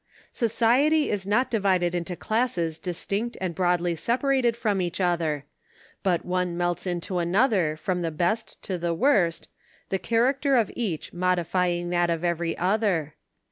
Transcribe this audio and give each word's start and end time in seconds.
Society 0.31 1.11
is 1.11 1.27
not 1.27 1.51
divided 1.51 1.93
into 1.93 2.15
classes 2.15 2.79
distinct 2.79 3.37
and 3.39 3.53
broadly 3.53 3.95
separated 3.95 4.57
from 4.57 4.81
each 4.81 4.99
other: 4.99 5.45
but 6.01 6.25
one 6.25 6.57
melts 6.57 6.87
into 6.87 7.19
another 7.19 7.75
from 7.77 8.01
the 8.01 8.09
best 8.09 8.59
to 8.63 8.79
the 8.79 8.95
worst, 8.95 9.47
the 9.89 9.99
character 9.99 10.55
of 10.55 10.71
each 10.75 11.13
modifying 11.13 11.91
that 11.91 12.09
of 12.09 12.23
every 12.23 12.57
other. 12.57 13.13